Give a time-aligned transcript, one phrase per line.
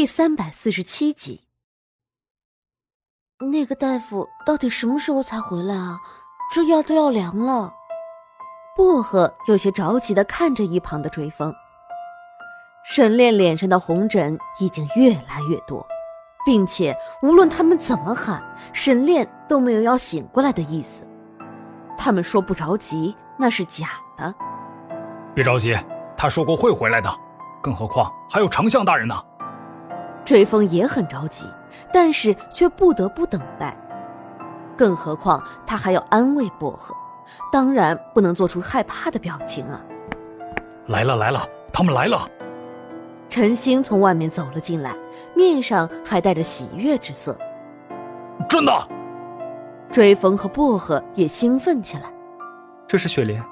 [0.00, 1.42] 第三百四十七集。
[3.52, 6.00] 那个大夫到底什么时候才回来啊？
[6.54, 7.74] 这药都要凉了。
[8.74, 11.54] 薄荷有些着急的看着一旁的追风。
[12.82, 15.86] 沈炼脸上的红疹已经越来越多，
[16.46, 18.42] 并且无论他们怎么喊，
[18.72, 21.06] 沈炼都没有要醒过来的意思。
[21.98, 24.34] 他们说不着急，那是假的。
[25.34, 25.76] 别着急，
[26.16, 27.10] 他说过会回来的，
[27.62, 29.14] 更何况还有丞相大人呢。
[30.24, 31.46] 追风也很着急。
[31.92, 33.76] 但是却不得不等待，
[34.76, 36.94] 更何况他还要安慰薄荷，
[37.50, 39.80] 当然不能做出害怕的表情啊！
[40.86, 42.28] 来了来了，他们来了！
[43.28, 44.94] 陈星从外面走了进来，
[45.34, 47.36] 面上还带着喜悦之色。
[48.48, 48.72] 真的！
[49.90, 52.04] 追风和薄荷也兴奋起来。
[52.86, 53.42] 这是雪莲，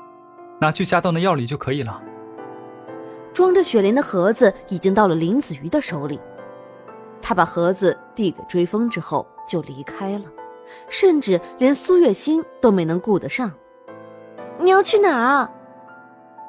[0.61, 2.01] 拿去加到那药里就可以了。
[3.33, 6.21] 装着雪莲的盒子已经到了林子瑜的手里。
[7.21, 10.25] 他把盒子递给追风之后就离开了，
[10.89, 13.51] 甚至连苏月心都没能顾得上。
[14.59, 15.51] 你要去哪儿啊？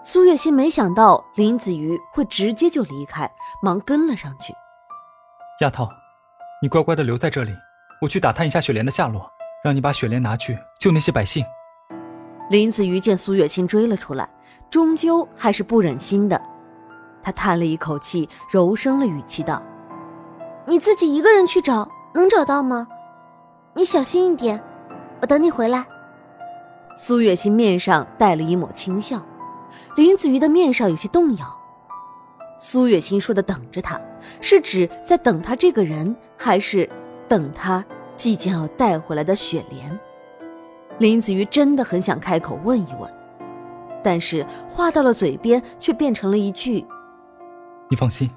[0.04, 3.30] 苏月心没想到林子瑜会直接就离开，
[3.62, 4.54] 忙跟了上去。
[5.62, 5.88] 丫头，
[6.62, 7.54] 你乖乖的留在这里，
[8.02, 9.30] 我去打探一下雪莲的下落，
[9.64, 11.46] 让你把雪莲拿去救那些百姓。
[12.50, 14.28] 林子瑜见苏月心追了出来，
[14.70, 16.42] 终究还是不忍心的，
[17.22, 19.62] 他叹了一口气，柔声了语气道。
[20.70, 22.88] 你自己一个人去找，能找到吗？
[23.74, 24.64] 你小心一点，
[25.20, 25.84] 我等你回来。
[26.96, 29.20] 苏月心面上带了一抹轻笑，
[29.96, 31.58] 林子瑜的面上有些动摇。
[32.60, 34.00] 苏月心说的“等着他”，
[34.42, 36.88] 是指在等他这个人，还是
[37.28, 37.84] 等他
[38.16, 40.00] 即将要带回来的雪莲？
[41.00, 43.12] 林子瑜真的很想开口问一问，
[44.04, 46.86] 但是话到了嘴边，却变成了一句
[47.90, 48.30] ：“你放心。”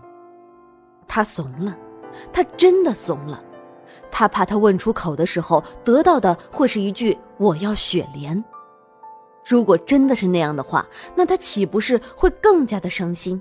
[1.07, 1.77] 他怂了。
[2.33, 3.43] 他真的怂了，
[4.11, 8.43] 他怕他问出口的时候得到的会是一句“我要雪莲”。
[9.45, 13.41] 如果真的是那样的话，那他岂不是会更加的伤心？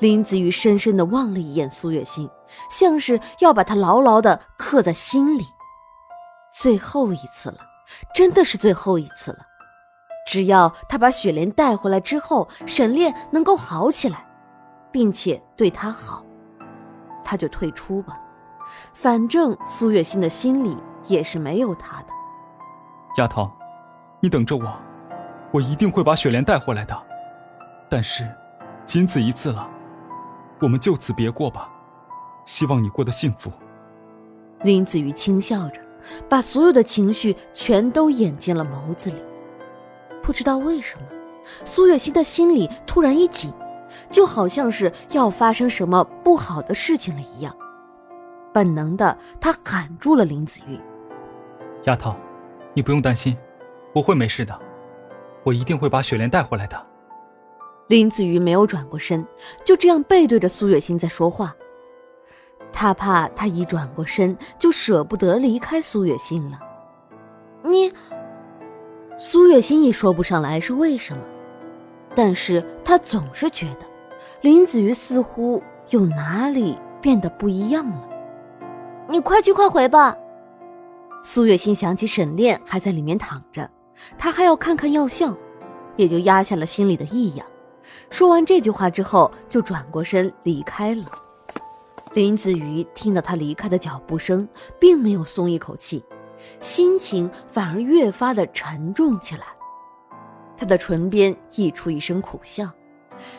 [0.00, 2.28] 林子玉深深的望了一眼苏月心，
[2.70, 5.44] 像是要把他牢牢的刻在心里。
[6.52, 7.58] 最后一次了，
[8.14, 9.38] 真的是最后一次了。
[10.26, 14.26] 只要他把雪莲带回来之后，沈炼能够好起来，
[14.90, 16.24] 并且对他好。
[17.30, 18.18] 他就退出吧，
[18.94, 20.74] 反正苏月心的心里
[21.08, 22.06] 也是没有他的。
[23.18, 23.50] 丫头，
[24.18, 24.80] 你等着我，
[25.52, 26.98] 我一定会把雪莲带回来的。
[27.86, 28.26] 但是，
[28.86, 29.68] 仅此一次了，
[30.58, 31.70] 我们就此别过吧。
[32.46, 33.52] 希望你过得幸福。
[34.62, 35.82] 林子瑜轻笑着，
[36.30, 39.22] 把所有的情绪全都掩进了眸子里。
[40.22, 41.04] 不知道为什么，
[41.66, 43.52] 苏月心的心里突然一紧。
[44.10, 47.54] 就好像是要发生什么不好的事情了一样，
[48.52, 50.78] 本能的他喊住了林子玉
[51.84, 52.14] ：“丫头，
[52.74, 53.36] 你不用担心，
[53.92, 54.58] 我会没事的，
[55.44, 56.86] 我一定会把雪莲带回来的。”
[57.88, 59.26] 林子瑜没有转过身，
[59.64, 61.54] 就这样背对着苏月心在说话。
[62.70, 66.60] 他怕他一转过身就舍不得离开苏月心了。
[67.62, 67.90] 你，
[69.16, 71.22] 苏月心也说不上来是为什么。
[72.18, 73.86] 但是他总是觉得，
[74.40, 78.08] 林子瑜似乎有哪里变得不一样了。
[79.08, 80.16] 你快去快回吧。
[81.22, 83.70] 苏月心想起沈炼还在里面躺着，
[84.18, 85.32] 他还要看看药效，
[85.94, 87.46] 也就压下了心里的异样。
[88.10, 91.04] 说完这句话之后，就转过身离开了。
[92.14, 94.48] 林子瑜听到他离开的脚步声，
[94.80, 96.02] 并没有松一口气，
[96.60, 99.44] 心情反而越发的沉重起来。
[100.58, 102.68] 他的唇边溢出一声苦笑，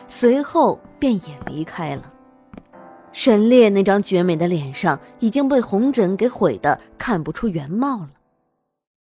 [0.08, 2.12] 随后便也离开了。
[3.12, 8.10] 沈烈那张绝美的脸上已经被红疹给毁得看不出原貌了。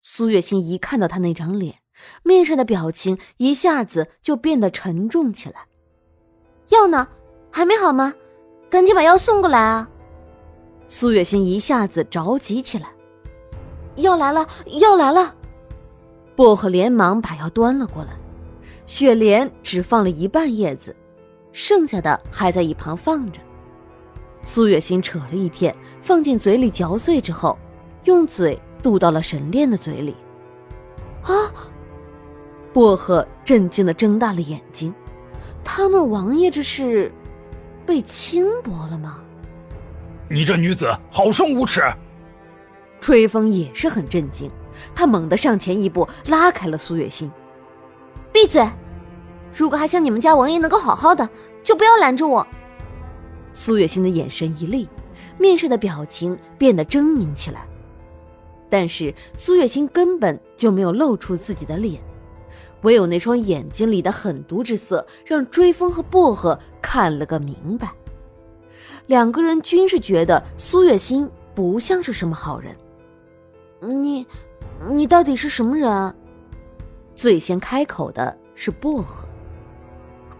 [0.01, 1.75] 苏月心一看到他那张脸，
[2.21, 5.65] 面上的表情一下子就变得沉重起来。
[6.69, 7.07] 药呢？
[7.51, 8.13] 还没好吗？
[8.69, 9.89] 赶紧把药送过来啊！
[10.87, 12.89] 苏月心一下子着急起来。
[13.95, 14.45] 药来了，
[14.81, 15.33] 药来了。
[16.35, 18.11] 薄荷连忙把药端了过来，
[18.85, 20.95] 雪莲只放了一半叶子，
[21.53, 23.39] 剩下的还在一旁放着。
[24.43, 27.57] 苏月心扯了一片放进嘴里嚼碎之后，
[28.03, 30.15] 用嘴渡到了沈炼的嘴里。
[31.23, 31.33] 啊！
[32.73, 34.93] 薄荷震惊的睁大了眼睛，
[35.63, 37.11] 他们王爷这是
[37.85, 39.21] 被轻薄了吗？
[40.29, 41.81] 你这女子好生无耻！
[42.99, 44.51] 吹风也是很震惊。
[44.93, 47.31] 他猛地上前一步，拉开了苏月心。
[48.31, 48.67] 闭嘴！
[49.53, 51.29] 如果还想你们家王爷能够好好的，
[51.63, 52.45] 就不要拦着我。
[53.53, 54.89] 苏月心的眼神一厉，
[55.37, 57.65] 面上的表情变得狰狞起来。
[58.69, 62.01] 但是苏月心根本就没有露出自己的脸，
[62.81, 67.89] 唯有那双眼睛里的狠毒之色，让追风和薄荷看了个明白。
[69.05, 72.75] 两个人均是觉得苏月心不像是什么好人。
[73.79, 74.25] 你，
[74.89, 76.15] 你到底是什么人？
[77.15, 79.25] 最先开口的是薄荷。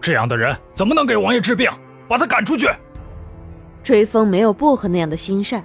[0.00, 1.70] 这样的人怎么能给王爷治病？
[2.08, 2.68] 把他赶出去！
[3.82, 5.64] 追风没有薄荷那样的心善，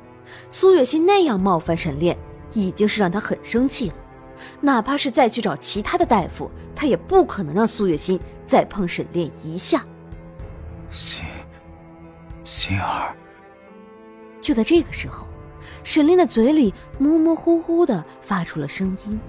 [0.50, 2.18] 苏月心那样冒犯沈炼。
[2.54, 3.96] 已经是让他很生气了，
[4.60, 9.86] 哪怕是再去找其他的大夫，他也不可能让苏月心再碰沈炼一下。
[10.90, 11.24] 心，
[12.44, 13.16] 心儿。
[14.42, 15.28] 就在这个时候，
[15.84, 19.20] 沈炼的嘴里模模糊糊的发出了声音。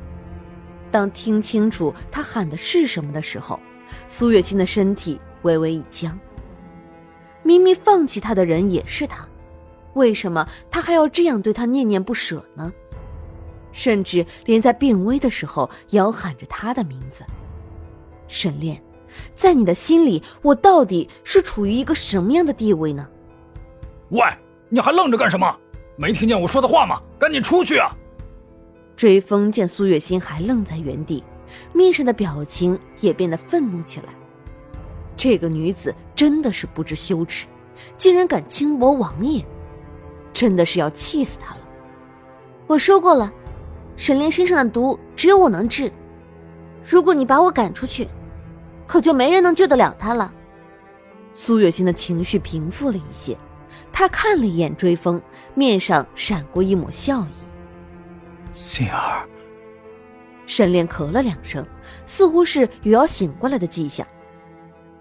[0.90, 3.58] 当听清楚他喊的是什么的时候，
[4.06, 6.18] 苏月清的身体微微一僵。
[7.42, 9.26] 明明放弃他的人也是他，
[9.94, 12.72] 为什么他还要这样对他念念不舍呢？
[13.72, 17.24] 甚至连在病危的时候也喊着他的名字。
[18.28, 18.82] 沈炼，
[19.34, 23.08] 在你的心里，我到底是处于一个什么样的地位呢？
[24.10, 24.22] 喂，
[24.68, 25.58] 你还愣着干什么？
[25.96, 27.00] 没听见我说的话吗？
[27.18, 27.90] 赶紧出去啊！
[28.96, 31.22] 追风见苏月心还愣在原地，
[31.72, 34.06] 面上的表情也变得愤怒起来。
[35.16, 37.46] 这个女子真的是不知羞耻，
[37.96, 39.44] 竟然敢轻薄王爷，
[40.32, 41.60] 真的是要气死他了。
[42.66, 43.32] 我说过了。
[43.94, 45.92] 沈炼身上的毒只有我能治，
[46.82, 48.08] 如果你把我赶出去，
[48.86, 50.32] 可就没人能救得了他了。
[51.34, 53.36] 苏月心的情绪平复了一些，
[53.92, 55.20] 他看了一眼追风，
[55.54, 57.34] 面上闪过一抹笑意。
[58.52, 59.26] 心儿，
[60.46, 61.66] 沈炼咳了两声，
[62.04, 64.06] 似乎是有要醒过来的迹象。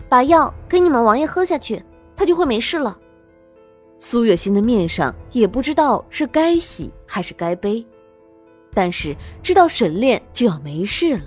[0.07, 1.81] 把药给你们王爷喝下去，
[2.15, 2.97] 他就会没事了。
[3.99, 7.85] 苏月心的面上也不知道是该喜还是该悲。
[8.73, 11.25] 但是知道沈炼就要没事了，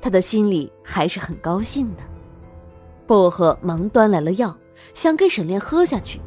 [0.00, 2.02] 他的心里还是很高兴的。
[3.06, 4.56] 薄荷忙端来了药，
[4.94, 6.20] 想给沈炼喝下去，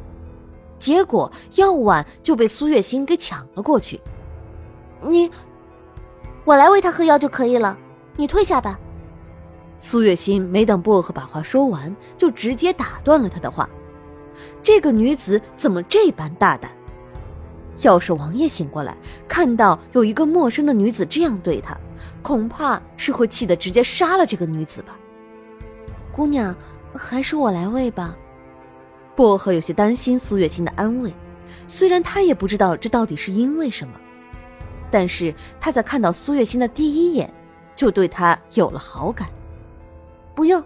[0.88, 4.00] 结果药碗就被苏月心给抢了过去。
[5.02, 5.30] 你，
[6.46, 7.76] 我来喂他喝药就可以了，
[8.16, 8.80] 你退下吧。
[9.78, 13.68] 苏月心没等薄荷把话说完，就直接打断了他的话。
[14.62, 16.70] 这个女子怎么这般大胆？
[17.82, 18.96] 要是王爷醒过来，
[19.28, 21.76] 看到有一个陌生的女子这样对他，
[22.22, 24.96] 恐怕是会气得直接杀了这个女子吧。
[26.10, 26.56] 姑娘，
[26.94, 28.16] 还是我来喂吧。
[29.18, 31.12] 薄荷有些担心苏月心的安慰，
[31.66, 33.94] 虽然他也不知道这到底是因为什么，
[34.92, 37.28] 但是他在看到苏月心的第一眼，
[37.74, 39.28] 就对她有了好感。
[40.36, 40.62] 不用，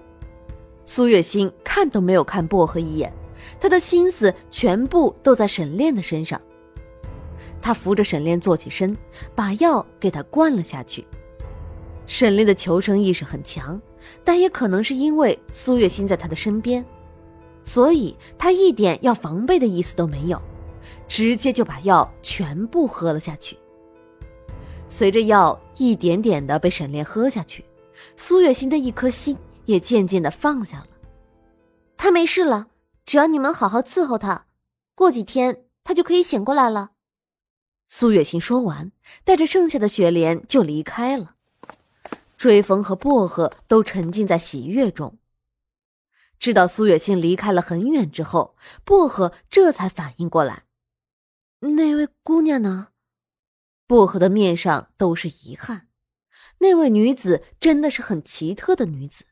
[0.84, 3.10] 苏月心看都没有看薄荷一眼，
[3.58, 6.38] 他的心思全部都在沈炼的身上。
[7.62, 8.94] 他扶着沈炼坐起身，
[9.34, 11.06] 把药给他灌了下去。
[12.06, 13.81] 沈炼的求生意识很强，
[14.22, 16.84] 但也可能是因为苏月心在他的身边，
[17.62, 20.40] 所以他一点要防备的意思都没有，
[21.06, 23.58] 直接就把药全部喝了下去。
[24.88, 27.64] 随着药一点点的被沈炼喝下去，
[28.16, 30.86] 苏月心的一颗心也渐渐的放下了。
[31.96, 32.66] 他没事了，
[33.06, 34.46] 只要你们好好伺候他，
[34.94, 36.90] 过几天他就可以醒过来了。
[37.88, 38.90] 苏月心说完，
[39.24, 41.36] 带着剩下的雪莲就离开了。
[42.36, 45.16] 追风和薄荷都沉浸在喜悦中。
[46.43, 50.65] 知道苏月心离开了很远之后，薄荷这才反应过来，
[51.61, 52.89] 那位姑娘呢？
[53.87, 55.87] 薄荷的面上都是遗憾。
[56.58, 59.27] 那位女子真的是很奇特的女子，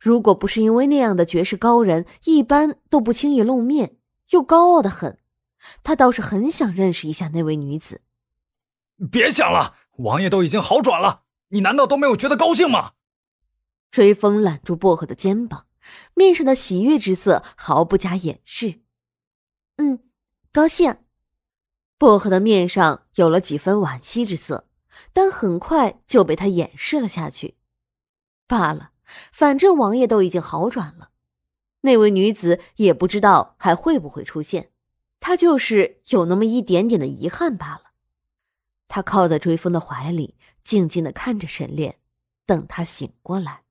[0.00, 3.98] 如果不是因为那样的绝世高人一般都不轻易露面，
[4.30, 5.18] 又高傲的很。
[5.82, 8.00] 他倒是很想认识一下那位女子。
[9.12, 12.92] 别想了，王爷都已经好转了，你难道都没有觉得高兴吗？
[13.90, 15.66] 追风揽住薄荷的肩膀，
[16.14, 18.80] 面上的喜悦之色毫不加掩饰。
[19.76, 20.00] 嗯，
[20.52, 20.98] 高兴。
[21.98, 24.68] 薄荷的面上有了几分惋惜之色，
[25.12, 27.56] 但很快就被他掩饰了下去。
[28.46, 28.92] 罢了，
[29.32, 31.10] 反正王爷都已经好转了，
[31.80, 34.70] 那位女子也不知道还会不会出现。
[35.20, 37.92] 她就是有那么一点点的遗憾罢了。
[38.86, 41.98] 他靠在追风的怀里，静静的看着沈炼，
[42.44, 43.63] 等他醒过来。